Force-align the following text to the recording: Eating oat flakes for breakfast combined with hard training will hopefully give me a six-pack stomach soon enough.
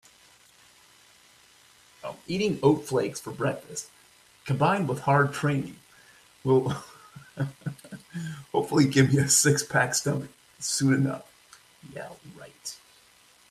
Eating 2.25 2.59
oat 2.63 2.87
flakes 2.87 3.19
for 3.19 3.29
breakfast 3.31 3.89
combined 4.45 4.89
with 4.89 5.01
hard 5.01 5.31
training 5.31 5.75
will 6.43 6.73
hopefully 8.51 8.87
give 8.87 9.13
me 9.13 9.19
a 9.19 9.29
six-pack 9.29 9.93
stomach 9.93 10.31
soon 10.59 10.95
enough. 10.95 11.31